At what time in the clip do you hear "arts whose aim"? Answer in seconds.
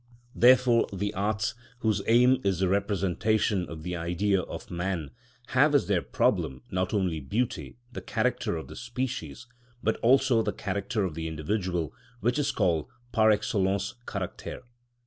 1.13-2.41